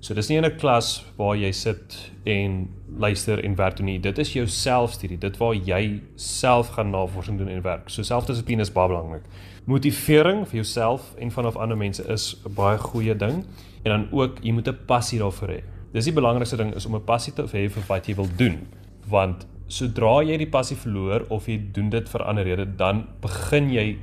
So 0.00 0.14
dis 0.14 0.28
nie 0.28 0.36
in 0.38 0.44
'n 0.44 0.56
klas 0.56 1.04
waar 1.16 1.36
jy 1.36 1.50
sit 1.52 2.12
en 2.24 2.68
luister 2.98 3.44
en 3.44 3.56
werk 3.56 3.76
doen 3.76 3.86
nie. 3.86 3.98
Dit 3.98 4.18
is 4.18 4.32
jou 4.32 4.46
selfstudie, 4.46 5.18
dit 5.18 5.36
waar 5.36 5.54
jy 5.54 6.00
self 6.16 6.68
gaan 6.68 6.90
navorsing 6.90 7.38
doen 7.38 7.48
en 7.48 7.62
werk. 7.62 7.90
So 7.90 8.02
selfdissipline 8.02 8.60
is 8.60 8.70
baie 8.70 8.88
belangrik. 8.88 9.22
Motivering 9.66 10.46
vir 10.46 10.54
jouself 10.54 11.14
en 11.18 11.30
vanaf 11.30 11.56
ander 11.56 11.76
mense 11.76 12.02
is 12.08 12.36
'n 12.46 12.54
baie 12.54 12.78
goeie 12.78 13.16
ding 13.16 13.44
en 13.84 13.90
dan 13.90 14.08
ook 14.12 14.38
jy 14.42 14.52
moet 14.52 14.68
'n 14.68 14.78
passie 14.86 15.18
daarvoor 15.18 15.48
hê. 15.48 15.62
Dis 15.92 16.04
die 16.04 16.12
belangrikste 16.12 16.56
ding 16.56 16.74
is 16.74 16.86
om 16.86 16.94
'n 16.94 17.04
passie 17.04 17.32
te 17.32 17.42
hê 17.42 17.68
vir 17.68 17.82
wat 17.88 18.06
jy 18.06 18.14
wil 18.14 18.28
doen, 18.36 18.66
want 19.08 19.46
sodra 19.66 20.22
jy 20.22 20.36
die 20.36 20.46
passie 20.46 20.76
verloor 20.76 21.26
of 21.28 21.46
jy 21.46 21.58
doen 21.72 21.90
dit 21.90 22.08
vir 22.08 22.22
ander 22.22 22.44
redes, 22.44 22.76
dan 22.76 23.06
begin 23.20 23.70
jy 23.70 23.96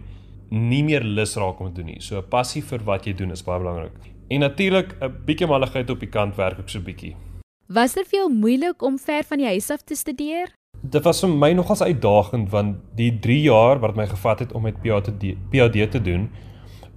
nie 0.50 0.84
meer 0.84 1.04
lus 1.04 1.36
raak 1.36 1.60
om 1.60 1.72
te 1.74 1.82
doen 1.82 1.94
nie. 1.94 2.02
So 2.02 2.18
'n 2.18 2.30
passie 2.30 2.62
vir 2.62 2.80
wat 2.84 3.06
jy 3.06 3.14
doen 3.14 3.32
is 3.32 3.44
baie 3.44 3.60
belangrik. 3.60 3.92
En 4.30 4.40
natuurlik 4.40 4.96
'n 5.02 5.14
bietjie 5.26 5.48
malligheid 5.48 5.90
op 5.90 6.00
die 6.00 6.10
kant 6.10 6.36
werk 6.36 6.60
ook 6.60 6.70
so 6.70 6.80
bietjie. 6.80 7.16
Was 7.68 7.94
dit 7.94 8.08
vir 8.08 8.20
jou 8.20 8.30
moeilik 8.30 8.82
om 8.82 8.98
ver 9.00 9.24
van 9.24 9.38
die 9.38 9.48
huis 9.48 9.70
af 9.70 9.82
te 9.84 9.96
studeer? 9.96 10.54
Dit 10.84 11.04
was 11.04 11.20
vir 11.20 11.30
my 11.30 11.54
nogals 11.54 11.82
uitdagend 11.82 12.50
want 12.50 12.78
die 12.96 13.20
3 13.20 13.42
jaar 13.42 13.80
wat 13.80 13.96
my 13.96 14.06
gevat 14.08 14.40
het 14.40 14.52
om 14.52 14.62
met 14.62 14.76
PhD 14.84 15.36
PhD 15.52 15.92
te 15.92 16.02
doen, 16.02 16.30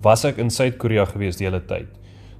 was 0.02 0.24
ek 0.24 0.36
in 0.36 0.50
Suid-Korea 0.50 1.04
gewees 1.04 1.36
die 1.36 1.46
hele 1.46 1.64
tyd. 1.64 1.88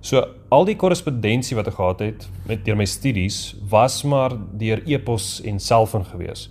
So 0.00 0.23
al 0.55 0.65
die 0.65 0.77
korrespondensie 0.77 1.57
wat 1.57 1.67
ek 1.67 1.75
gehad 1.75 2.00
het 2.00 2.29
met 2.47 2.65
deur 2.65 2.77
my 2.77 2.87
studies 2.87 3.57
was 3.71 4.05
maar 4.05 4.37
deur 4.59 4.83
e-pos 4.87 5.41
en 5.45 5.59
selfoon 5.59 6.05
gewees. 6.05 6.49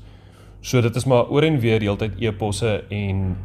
So 0.61 0.81
dit 0.81 0.95
is 0.95 1.05
maar 1.05 1.29
oor 1.29 1.45
en 1.47 1.59
weer 1.59 1.79
heeltyd 1.79 2.17
e-posse 2.19 2.83
en 2.89 3.37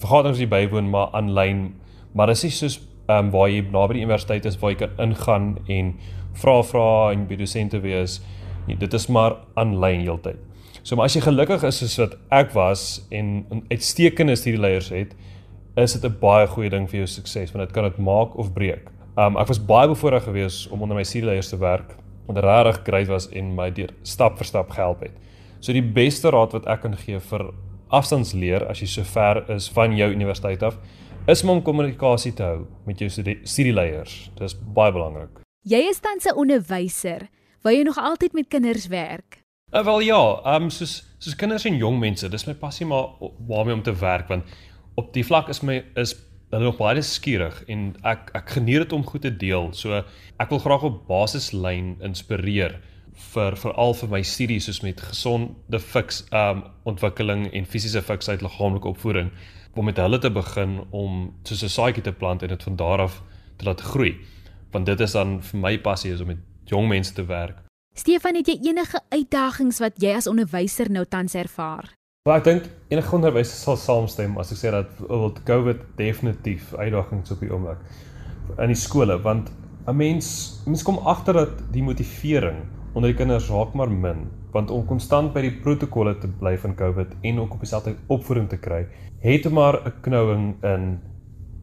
vergaderings 0.00 0.40
jy 0.42 0.48
bywoon 0.50 0.90
maar 0.90 1.12
aanlyn. 1.16 1.74
Maar 2.16 2.32
dis 2.32 2.46
nie 2.46 2.54
soos 2.54 2.80
ehm 3.10 3.26
um, 3.26 3.30
waar 3.34 3.48
jy 3.50 3.64
naby 3.72 3.96
die 3.98 4.04
universiteit 4.04 4.44
is 4.46 4.58
waar 4.60 4.74
jy 4.74 4.78
kan 4.84 5.00
ingaan 5.02 5.46
en 5.68 5.94
vra 6.42 6.60
vra 6.62 7.10
en 7.12 7.26
by 7.26 7.38
dosente 7.40 7.80
wees. 7.82 8.20
Nee, 8.66 8.76
dit 8.78 8.94
is 8.94 9.08
maar 9.10 9.36
aanlyn 9.58 10.04
heeltyd. 10.04 10.38
So 10.82 10.96
maar 10.96 11.10
as 11.10 11.16
jy 11.16 11.24
gelukkig 11.24 11.64
is 11.66 11.80
soos 11.82 11.98
wat 12.00 12.16
ek 12.30 12.54
was 12.56 12.84
en 13.10 13.64
uitstekende 13.68 14.36
studieleiers 14.38 14.92
het, 14.94 15.16
is 15.76 15.92
dit 15.92 16.04
'n 16.04 16.18
baie 16.20 16.46
goeie 16.46 16.70
ding 16.70 16.88
vir 16.88 17.00
jou 17.00 17.06
sukses 17.06 17.52
want 17.52 17.68
dit 17.68 17.72
kan 17.74 17.84
dit 17.84 17.98
maak 17.98 18.36
of 18.38 18.52
breek. 18.52 18.90
Um 19.16 19.36
ek 19.36 19.48
was 19.48 19.58
baie 19.58 19.88
bevoorreg 19.88 20.24
geweest 20.24 20.70
om 20.70 20.82
onder 20.82 20.96
my 20.96 21.04
studieleiers 21.04 21.48
te 21.48 21.58
werk 21.58 21.96
wat 22.26 22.44
regtig 22.44 22.82
great 22.84 23.08
was 23.08 23.28
en 23.32 23.54
my 23.54 23.70
deur 23.70 23.90
stap 24.02 24.38
vir 24.38 24.46
stap 24.46 24.70
gehelp 24.70 25.00
het. 25.00 25.12
So 25.60 25.72
die 25.72 25.82
beste 25.82 26.30
raad 26.30 26.52
wat 26.52 26.66
ek 26.66 26.80
kan 26.80 26.96
gee 26.96 27.18
vir 27.18 27.52
afstandsleer 27.90 28.66
as 28.70 28.80
jy 28.82 28.86
so 28.86 29.04
ver 29.04 29.44
is 29.50 29.68
van 29.74 29.96
jou 29.96 30.10
universiteit 30.12 30.62
af, 30.62 30.78
is 31.26 31.44
om 31.44 31.62
kommunikasie 31.62 32.32
te 32.32 32.42
hou 32.42 32.64
met 32.86 32.98
jou 32.98 33.10
studieleiers. 33.10 34.30
Dis 34.38 34.56
baie 34.56 34.92
belangrik. 34.92 35.42
Jy 35.68 35.82
is 35.90 36.00
tans 36.00 36.24
'n 36.26 36.36
onderwyser. 36.36 37.28
Wou 37.62 37.74
jy 37.74 37.82
nog 37.82 37.98
altyd 37.98 38.32
met 38.32 38.48
kinders 38.48 38.86
werk? 38.86 39.44
Uh, 39.72 39.84
wel 39.84 40.00
ja, 40.00 40.40
ehm 40.44 40.62
um, 40.62 40.70
soos 40.70 41.04
soos 41.18 41.36
kinders 41.36 41.64
en 41.64 41.76
jong 41.76 41.98
mense, 42.00 42.28
dis 42.28 42.46
my 42.46 42.54
passie 42.54 42.86
maar 42.86 43.12
waarmee 43.46 43.74
om 43.74 43.82
te 43.82 43.92
werk 43.92 44.28
want 44.28 44.44
op 44.94 45.12
die 45.12 45.24
vlak 45.24 45.48
is 45.48 45.60
my 45.62 45.84
is 46.00 46.14
hulle 46.50 46.64
nog 46.64 46.78
baie 46.80 47.02
skieurig 47.02 47.60
en 47.68 47.94
ek 48.02 48.30
ek 48.34 48.54
geniet 48.56 48.82
dit 48.84 48.92
om 48.92 49.04
goed 49.06 49.22
te 49.22 49.30
deel. 49.30 49.70
So 49.72 50.02
ek 50.38 50.50
wil 50.50 50.58
graag 50.58 50.82
op 50.88 51.06
basislyn 51.06 51.98
inspireer 52.02 52.80
vir 53.32 53.56
veral 53.56 53.94
vir 53.94 54.10
my 54.12 54.20
studies 54.22 54.66
soos 54.68 54.80
met 54.82 55.00
gesonde 55.00 55.80
fiks 55.80 56.24
um, 56.32 56.62
ontwikkeling 56.88 57.46
en 57.52 57.66
fisiese 57.66 58.02
fiksheid 58.02 58.42
liggaamlike 58.42 58.88
opvoeding 58.88 59.30
om 59.74 59.84
met 59.84 60.00
hulle 60.02 60.18
te 60.18 60.30
begin 60.30 60.80
om 60.90 61.34
soos 61.44 61.62
'n 61.62 61.68
saadjie 61.68 62.02
te 62.02 62.12
plant 62.12 62.42
en 62.42 62.48
dit 62.48 62.62
van 62.62 62.76
daar 62.76 63.00
af 63.00 63.22
te 63.56 63.64
laat 63.64 63.80
groei. 63.80 64.16
Want 64.72 64.86
dit 64.86 65.00
is 65.00 65.12
dan 65.12 65.42
vir 65.42 65.60
my 65.60 65.78
passie 65.78 66.12
is 66.12 66.20
om 66.20 66.26
met 66.26 66.38
jong 66.64 66.88
mense 66.88 67.14
te 67.14 67.24
werk. 67.24 67.56
Stefan, 67.94 68.34
het 68.34 68.46
jy 68.46 68.58
enige 68.62 69.00
uitdagings 69.08 69.78
wat 69.78 69.92
jy 70.02 70.14
as 70.14 70.26
onderwyser 70.26 70.90
nou 70.90 71.04
tans 71.04 71.34
ervaar? 71.34 71.94
Maar 72.28 72.38
ek 72.38 72.44
dink 72.44 72.68
enige 72.88 73.14
onderwyser 73.14 73.56
sal 73.56 73.76
saamstem 73.76 74.38
as 74.38 74.52
ek 74.52 74.58
sê 74.58 74.70
dat 74.70 74.98
wil 75.08 75.32
COVID 75.44 75.96
definitief 75.96 76.74
uitdagings 76.74 77.30
op 77.30 77.40
die 77.40 77.52
oomblik 77.52 77.78
in 78.58 78.72
die 78.72 78.78
skole 78.78 79.16
want 79.22 79.50
'n 79.88 79.96
mens 79.96 80.60
mens 80.66 80.82
kom 80.82 80.98
agter 80.98 81.34
dat 81.34 81.72
die 81.72 81.82
motivering 81.82 82.58
onder 82.92 83.10
die 83.10 83.18
kinders 83.18 83.48
raak 83.48 83.74
maar 83.74 83.90
min 83.90 84.28
want 84.52 84.70
om 84.70 84.86
konstant 84.86 85.32
by 85.34 85.44
die 85.44 85.52
protokolle 85.62 86.16
te 86.18 86.28
bly 86.40 86.56
van 86.58 86.74
COVID 86.74 87.14
en 87.22 87.38
ook 87.38 87.54
op 87.54 87.62
dieselfde 87.62 87.94
opvoeding 88.10 88.48
te 88.50 88.58
kry, 88.58 88.86
het 89.22 89.50
maar 89.50 89.78
'n 89.86 89.92
knouing 90.02 90.64
in 90.64 91.00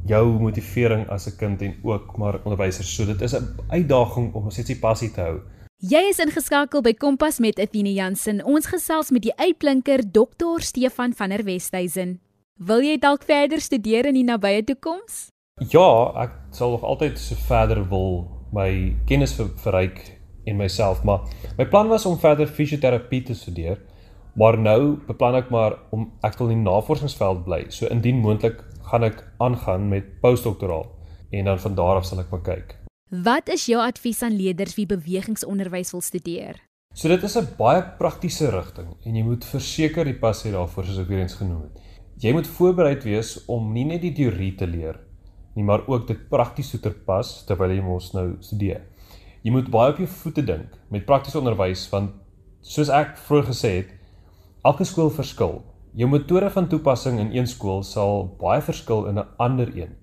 jou 0.06 0.40
motivering 0.40 1.08
as 1.10 1.28
'n 1.28 1.38
kind 1.38 1.62
en 1.62 1.76
ook 1.84 2.18
maar 2.18 2.40
onderwysers. 2.44 2.96
So 2.96 3.06
dit 3.06 3.22
is 3.22 3.34
'n 3.34 3.56
uitdaging 3.68 4.34
om 4.34 4.50
steeds 4.50 4.68
die 4.68 4.80
passie 4.80 5.12
te 5.12 5.22
hou. 5.22 5.40
Jy 5.78 6.10
is 6.10 6.20
ingeskakel 6.20 6.82
by 6.82 6.94
Kompas 6.94 7.40
met 7.40 7.60
Athena 7.60 7.90
Jansen. 7.90 8.44
Ons 8.46 8.66
gesels 8.66 9.12
met 9.12 9.22
die 9.22 9.36
uitblinker 9.36 10.12
Dr. 10.12 10.60
Stefan 10.60 11.14
van 11.14 11.30
der 11.30 11.44
Westhuizen. 11.44 12.20
Wil 12.56 12.82
jy 12.82 12.98
dalk 12.98 13.24
verder 13.24 13.62
studeer 13.62 14.06
in 14.06 14.14
die 14.14 14.24
nabye 14.24 14.64
toekoms? 14.64 15.28
Ja, 15.70 16.14
ek 16.24 16.32
sal 16.52 16.72
nog 16.72 16.84
altyd 16.84 17.20
so 17.20 17.36
verder 17.36 17.90
wil 17.90 18.28
my 18.52 18.96
kennis 19.06 19.34
ver 19.34 19.50
verryk 19.56 20.17
en 20.48 20.58
myself, 20.58 21.04
maar 21.04 21.28
my 21.58 21.68
plan 21.68 21.88
was 21.92 22.06
om 22.06 22.18
verder 22.20 22.48
fisioterapie 22.48 23.22
te 23.28 23.36
studeer, 23.36 23.80
maar 24.38 24.58
nou 24.62 24.98
beplan 25.08 25.36
ek 25.40 25.50
maar 25.54 25.78
om 25.96 26.08
ek 26.26 26.38
wil 26.40 26.52
in 26.54 26.62
die 26.62 26.70
navorsingsveld 26.70 27.44
bly. 27.46 27.66
So 27.74 27.90
indien 27.92 28.22
moontlik 28.24 28.62
gaan 28.92 29.08
ek 29.08 29.24
aangaan 29.44 29.90
met 29.92 30.14
postdoktoraal 30.22 30.86
en 31.36 31.50
dan 31.50 31.60
van 31.60 31.76
daar 31.76 32.00
af 32.00 32.06
sal 32.08 32.22
ek 32.24 32.32
maar 32.32 32.46
kyk. 32.46 32.78
Wat 33.08 33.50
is 33.50 33.66
jou 33.72 33.80
advies 33.82 34.22
aan 34.24 34.36
leerders 34.36 34.76
wie 34.76 34.86
bewegingsonderwys 34.88 35.94
wil 35.96 36.04
studeer? 36.04 36.62
So 36.94 37.10
dit 37.10 37.24
is 37.24 37.38
'n 37.38 37.48
baie 37.58 37.82
praktiese 37.98 38.50
rigting 38.50 38.96
en 39.06 39.16
jy 39.16 39.24
moet 39.24 39.46
verseker 39.46 40.06
die 40.06 40.20
passie 40.20 40.52
daarvoor 40.52 40.86
soos 40.86 41.00
ek 41.00 41.08
weer 41.08 41.20
eens 41.20 41.40
genoem 41.40 41.62
het. 41.62 41.82
Jy 42.20 42.34
moet 42.34 42.48
voorbereid 42.48 43.04
wees 43.04 43.46
om 43.46 43.74
nie 43.74 43.86
net 43.86 44.02
die 44.02 44.14
teorie 44.14 44.56
te 44.56 44.68
leer 44.68 45.00
nie, 45.56 45.64
maar 45.64 45.88
ook 45.88 46.08
dit 46.08 46.30
prakties 46.30 46.70
toe 46.70 46.80
te 46.80 46.92
pas 46.92 47.46
terwyl 47.46 47.72
jy 47.72 47.82
mos 47.82 48.14
nou 48.14 48.36
studeer 48.40 48.82
jy 49.44 49.52
moet 49.52 49.70
baie 49.72 49.92
op 49.92 50.00
jou 50.02 50.08
voete 50.08 50.44
dink 50.46 50.78
met 50.94 51.06
praktiese 51.06 51.40
onderwys 51.40 51.86
want 51.92 52.16
soos 52.62 52.90
ek 52.90 53.16
vroeër 53.28 53.50
gesê 53.52 53.72
het, 53.78 53.92
elke 54.68 54.86
skool 54.88 55.10
verskil. 55.14 55.62
Jou 55.98 56.10
metode 56.12 56.50
van 56.54 56.68
toepassing 56.70 57.20
in 57.22 57.32
een 57.36 57.48
skool 57.48 57.84
sal 57.88 58.26
baie 58.42 58.62
verskil 58.62 59.06
in 59.08 59.20
'n 59.20 59.28
ander 59.38 59.70
een. 59.76 59.96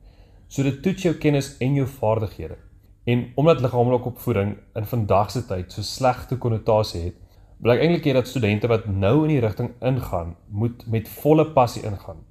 So 0.49 0.63
dit 0.63 0.83
toets 0.83 1.03
jou 1.03 1.15
kennis 1.15 1.57
en 1.59 1.75
jou 1.75 1.87
vaardighede. 1.87 2.57
En 3.05 3.33
omdat 3.35 3.61
liggaamlike 3.61 4.09
opvoeding 4.09 4.57
in 4.75 4.85
vandag 4.85 5.31
se 5.31 5.47
tyd 5.47 5.73
so 5.73 5.83
slegte 5.83 6.37
konnotasie 6.37 7.03
het, 7.03 7.15
wil 7.59 7.73
ek 7.73 7.81
eintlik 7.81 8.05
hê 8.05 8.13
dat 8.13 8.29
studente 8.29 8.69
wat 8.69 8.87
nou 8.87 9.23
in 9.23 9.29
die 9.29 9.41
rigting 9.41 9.71
ingaan, 9.81 10.37
moet 10.49 10.87
met 10.87 11.09
volle 11.09 11.47
passie 11.53 11.83
ingaan. 11.83 12.25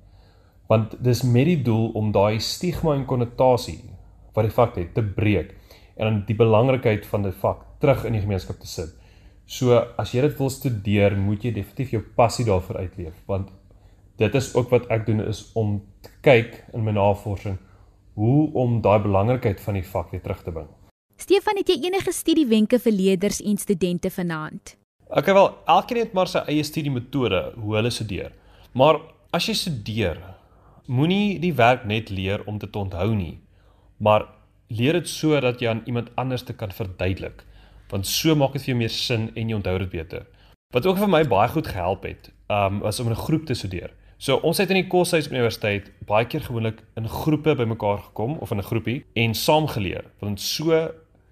Want 0.67 1.03
dis 1.03 1.23
met 1.23 1.45
die 1.45 1.61
doel 1.61 1.91
om 1.93 2.11
daai 2.11 2.39
stigma 2.39 2.95
en 2.95 3.05
konnotasie 3.05 3.79
wat 4.33 4.45
die 4.45 4.55
vak 4.55 4.75
het 4.75 4.93
te 4.93 5.03
breek 5.03 5.53
en 5.95 6.05
dan 6.07 6.21
die 6.27 6.37
belangrikheid 6.37 7.05
van 7.05 7.27
dit 7.27 7.35
vak 7.41 7.65
terug 7.79 8.05
in 8.05 8.17
die 8.17 8.21
gemeenskap 8.23 8.59
te 8.59 8.67
sit. 8.67 8.93
So 9.45 9.75
as 9.99 10.13
jy 10.15 10.23
dit 10.25 10.37
wil 10.39 10.49
studeer, 10.49 11.17
moet 11.19 11.43
jy 11.43 11.51
definitief 11.53 11.91
jou 11.97 12.01
passie 12.15 12.45
daarvoor 12.47 12.79
uitleef 12.85 13.19
want 13.27 13.51
dit 14.21 14.35
is 14.35 14.53
ook 14.55 14.69
wat 14.71 14.87
ek 14.93 15.05
doen 15.07 15.23
is 15.25 15.45
om 15.57 15.81
te 16.05 16.11
kyk 16.25 16.61
in 16.73 16.85
my 16.85 16.93
navorsing 16.95 17.57
hoe 18.13 18.51
om 18.53 18.77
daai 18.81 19.01
belangrikheid 19.01 19.61
van 19.61 19.79
die 19.79 19.85
vak 19.85 20.11
weer 20.13 20.21
terug 20.21 20.43
te 20.45 20.53
bring. 20.53 20.69
Stefan, 21.17 21.57
het 21.57 21.69
jy 21.69 21.87
enige 21.87 22.13
studiewenke 22.13 22.79
vir 22.81 22.93
leerders 22.93 23.41
en 23.41 23.57
studente 23.57 24.09
vanaand? 24.13 24.75
Ek 25.13 25.23
okay, 25.23 25.33
wel, 25.37 25.49
elkeen 25.69 25.99
het 26.01 26.13
maar 26.17 26.29
sy 26.29 26.41
eie 26.49 26.63
studiemetode 26.65 27.41
hoe 27.61 27.75
hulle 27.77 27.91
studeer. 27.93 28.33
Maar 28.73 28.99
as 29.33 29.47
jy 29.49 29.55
studeer, 29.57 30.21
moenie 30.89 31.39
die 31.41 31.53
werk 31.57 31.85
net 31.89 32.09
leer 32.13 32.43
om 32.49 32.57
dit 32.61 32.71
te 32.71 32.81
onthou 32.81 33.11
nie, 33.15 33.37
maar 34.03 34.27
leer 34.67 34.93
dit 34.93 35.09
so 35.09 35.39
dat 35.39 35.59
jy 35.59 35.69
aan 35.69 35.81
iemand 35.85 36.11
anders 36.15 36.43
te 36.43 36.53
kan 36.53 36.71
verduidelik. 36.71 37.43
Want 37.89 38.07
so 38.07 38.35
maak 38.35 38.53
dit 38.53 38.61
vir 38.61 38.73
jou 38.73 38.77
meer 38.77 38.89
sin 38.89 39.31
en 39.35 39.49
jy 39.49 39.55
onthou 39.55 39.77
dit 39.79 39.89
beter. 39.89 40.25
Wat 40.73 40.85
ook 40.85 40.97
vir 40.97 41.09
my 41.09 41.23
baie 41.29 41.49
goed 41.49 41.67
gehelp 41.67 42.03
het, 42.03 42.31
um 42.49 42.79
was 42.79 42.99
om 42.99 43.07
in 43.07 43.13
'n 43.13 43.25
groep 43.25 43.45
te 43.45 43.53
studeer. 43.53 43.91
So 44.17 44.35
ons 44.35 44.57
het 44.57 44.69
in 44.69 44.75
die 44.75 44.87
koshuis 44.87 45.27
universiteit 45.27 45.91
baie 46.07 46.25
keer 46.25 46.41
gewoonlik 46.41 46.83
in 46.95 47.07
groepe 47.07 47.55
bymekaar 47.55 47.97
gekom 47.97 48.37
of 48.37 48.51
in 48.51 48.57
'n 48.57 48.69
groepie 48.71 49.05
en 49.13 49.33
saam 49.33 49.67
geleer, 49.67 50.05
want 50.19 50.41
so 50.41 50.91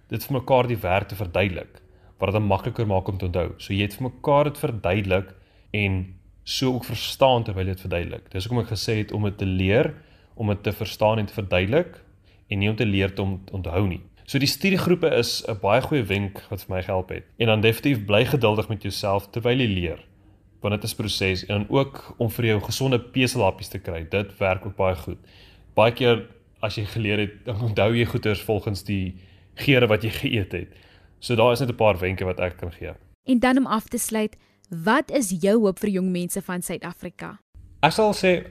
dit 0.10 0.26
vir 0.26 0.42
mekaar 0.42 0.68
die 0.68 0.78
werk 0.78 1.08
te 1.08 1.16
verduidelik 1.16 1.82
wat 2.20 2.34
dit 2.34 2.42
makliker 2.42 2.88
maak 2.88 3.08
om 3.08 3.18
te 3.18 3.26
onthou. 3.26 3.54
So 3.58 3.74
jy 3.74 3.82
het 3.82 3.96
vir 3.98 4.12
mekaar 4.12 4.44
dit 4.44 4.58
verduidelik 4.58 5.34
en 5.74 6.16
so 6.44 6.74
ook 6.74 6.86
verstaan 6.86 7.44
terwyl 7.44 7.66
jy 7.66 7.74
dit 7.74 7.82
verduidelik. 7.82 8.30
Dis 8.32 8.46
hoekom 8.46 8.64
ek 8.64 8.74
gesê 8.74 8.98
het 8.98 9.12
om 9.12 9.24
dit 9.24 9.38
te 9.38 9.46
leer, 9.46 9.94
om 10.36 10.48
dit 10.48 10.64
te 10.64 10.72
verstaan 10.72 11.20
en 11.20 11.26
te 11.26 11.34
verduidelik 11.34 11.98
en 12.52 12.60
nie 12.60 12.70
om 12.70 12.76
te 12.76 12.86
leer 12.86 13.14
om 13.22 13.40
te 13.46 13.54
onthou 13.56 13.86
nie. 13.88 14.02
So 14.28 14.40
die 14.40 14.48
studiegroepe 14.48 15.10
is 15.18 15.44
'n 15.48 15.60
baie 15.62 15.82
goeie 15.82 16.04
wenk 16.04 16.42
wat 16.50 16.64
vir 16.64 16.76
my 16.76 16.82
gehelp 16.82 17.10
het. 17.10 17.24
En 17.38 17.48
dan 17.48 17.62
definitief 17.62 18.06
bly 18.06 18.26
geduldig 18.26 18.70
met 18.70 18.82
jouself 18.82 19.30
terwyl 19.32 19.60
jy 19.60 19.68
leer. 19.68 20.00
Want 20.62 20.74
dit 20.74 20.84
is 20.84 20.96
proses 20.96 21.46
en 21.46 21.58
dan 21.58 21.66
ook 21.70 22.16
om 22.18 22.30
vir 22.30 22.46
jou 22.46 22.62
gesonde 22.62 23.00
peselhappies 23.00 23.68
te 23.68 23.80
kry. 23.80 24.06
Dit 24.10 24.38
werk 24.38 24.66
ook 24.66 24.76
baie 24.76 24.96
goed. 24.96 25.18
Baie 25.74 25.92
keer 25.92 26.28
as 26.62 26.76
jy 26.76 26.86
geleer 26.86 27.20
het, 27.20 27.46
dan 27.46 27.62
onthou 27.62 27.96
jy 27.96 28.06
goeters 28.06 28.42
volgens 28.42 28.84
die 28.84 29.16
geure 29.56 29.88
wat 29.88 30.04
jy 30.04 30.10
geëet 30.10 30.52
het. 30.52 30.68
So 31.20 31.36
daar 31.36 31.52
is 31.52 31.60
net 31.60 31.70
'n 31.70 31.76
paar 31.76 31.98
wenke 31.98 32.26
wat 32.26 32.40
ek 32.40 32.58
kan 32.58 32.72
gee. 32.72 32.94
En 33.26 33.40
dan 33.40 33.58
om 33.58 33.66
af 33.66 33.88
te 33.88 33.98
sluit, 33.98 34.38
wat 34.70 35.12
is 35.12 35.36
jou 35.42 35.60
hoop 35.60 35.80
vir 35.80 35.90
jong 35.90 36.12
mense 36.12 36.42
van 36.42 36.62
Suid-Afrika? 36.62 37.40
Ek 37.82 37.92
sal 37.92 38.14
sê 38.14 38.46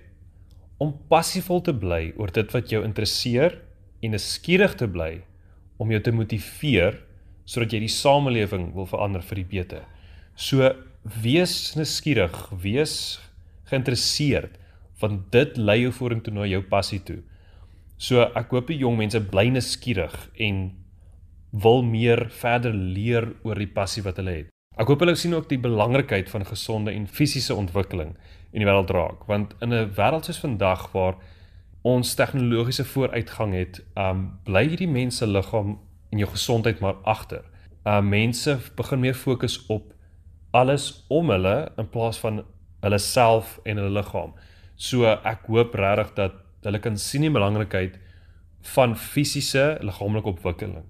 om 0.78 0.95
passievol 1.09 1.61
te 1.61 1.75
bly 1.75 2.12
oor 2.16 2.33
dit 2.33 2.52
wat 2.52 2.71
jou 2.71 2.85
interesseer 2.85 3.70
en 4.00 4.14
nuuskierig 4.14 4.76
te 4.80 4.88
bly 4.88 5.23
om 5.80 5.90
jou 5.92 6.00
te 6.04 6.12
motiveer 6.14 7.00
sodat 7.49 7.75
jy 7.75 7.83
die 7.85 7.92
samelewing 7.92 8.71
wil 8.76 8.87
verander 8.87 9.25
vir 9.26 9.40
die 9.40 9.49
beter. 9.49 9.85
So 10.37 10.71
wees 11.23 11.75
nuuskierig, 11.76 12.37
wees 12.62 12.95
geïnteresseerd 13.71 14.59
want 15.00 15.30
dit 15.33 15.57
lei 15.57 15.80
jou 15.87 15.92
vorentoe 15.97 16.35
na 16.37 16.45
jou 16.49 16.61
passie 16.69 17.00
toe. 17.00 17.23
So 18.00 18.26
ek 18.37 18.52
hoop 18.52 18.69
die 18.69 18.80
jong 18.83 18.99
mense 19.00 19.21
bly 19.33 19.49
nuuskierig 19.52 20.14
en 20.40 20.62
wil 21.50 21.83
meer 21.83 22.28
verder 22.30 22.75
leer 22.76 23.33
oor 23.45 23.59
die 23.59 23.71
passie 23.71 24.04
wat 24.04 24.21
hulle 24.21 24.37
het. 24.42 24.50
Ek 24.80 24.88
hoop 24.88 25.02
hulle 25.02 25.16
sien 25.19 25.35
ook 25.35 25.49
die 25.50 25.61
belangrikheid 25.61 26.30
van 26.30 26.47
gesonde 26.47 26.92
en 26.95 27.09
fisiese 27.11 27.57
ontwikkeling 27.57 28.14
in 28.52 28.62
die 28.62 28.69
wêreld 28.69 28.92
raak 28.95 29.26
want 29.28 29.57
in 29.61 29.75
'n 29.75 29.90
wêreld 29.97 30.25
soos 30.25 30.40
vandag 30.40 30.92
waar 30.92 31.16
ons 31.83 32.15
tegnologiese 32.15 32.85
vooruitgang 32.85 33.55
het, 33.57 33.81
um 33.97 34.27
bly 34.45 34.67
hierdie 34.69 34.91
mense 34.91 35.27
liggaam 35.27 35.79
en 36.11 36.21
jou 36.21 36.29
gesondheid 36.29 36.81
maar 36.85 37.01
agter. 37.09 37.45
Um 37.89 38.11
mense 38.13 38.59
begin 38.77 39.01
meer 39.01 39.17
fokus 39.17 39.59
op 39.73 39.93
alles 40.51 41.05
om 41.09 41.31
hulle 41.31 41.71
in 41.79 41.89
plaas 41.89 42.19
van 42.21 42.43
hulle 42.83 42.99
self 42.99 43.59
en 43.65 43.81
hulle 43.81 43.97
liggaam. 43.97 44.35
So 44.77 45.09
ek 45.09 45.49
hoop 45.49 45.75
regtig 45.79 46.15
dat 46.17 46.39
hulle 46.65 46.81
kan 46.81 46.99
sien 46.99 47.25
die 47.25 47.33
belangrikheid 47.33 47.99
van 48.75 48.97
fisiese 48.97 49.79
liggaamlike 49.81 50.29
ontwikkeling 50.29 50.85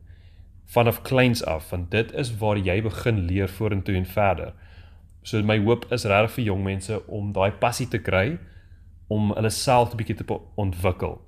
vanaf 0.70 1.00
kleins 1.02 1.42
af 1.44 1.70
want 1.70 1.90
dit 1.90 2.12
is 2.14 2.30
waar 2.38 2.58
jy 2.58 2.78
begin 2.82 3.24
leer 3.26 3.48
vorentoe 3.50 3.96
en 3.98 4.06
verder. 4.06 4.52
So 5.22 5.42
my 5.42 5.58
hoop 5.58 5.86
is 5.92 6.06
regtig 6.06 6.36
vir 6.36 6.44
jong 6.44 6.62
mense 6.64 7.00
om 7.06 7.32
daai 7.34 7.50
passie 7.62 7.88
te 7.90 7.98
kry 7.98 8.38
om 9.10 9.34
hulle 9.34 9.50
self 9.50 9.92
'n 9.92 9.98
bietjie 9.98 10.16
te 10.16 10.40
ontwikkel. 10.56 11.18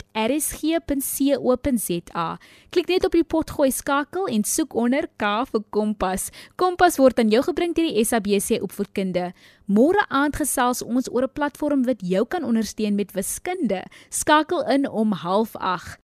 Klik 2.74 2.88
net 2.90 3.06
op 3.06 3.14
die 3.14 3.22
potgooi 3.22 3.70
skakel 3.70 4.26
en 4.26 4.42
soek 4.42 4.74
onder 4.74 5.06
K 5.22 5.46
vir 5.52 5.62
Kompas. 5.70 6.34
Kompas 6.58 6.98
word 6.98 7.22
aan 7.22 7.30
jou 7.30 7.46
gebring 7.46 7.78
deur 7.78 7.86
die 7.92 8.02
SABC 8.02 8.58
Opvoedkunde. 8.58 9.30
Môre 9.70 10.02
aand 10.10 10.34
gesels 10.42 10.82
ons 10.82 11.06
oor 11.14 11.30
'n 11.30 11.36
platform 11.38 11.86
wat 11.86 12.02
jou 12.02 12.26
kan 12.26 12.42
ondersteun 12.42 12.98
met 12.98 13.14
wiskunde. 13.14 13.86
Skakel 14.10 14.66
in 14.66 14.88
om 14.90 15.14
07:30. 15.14 16.07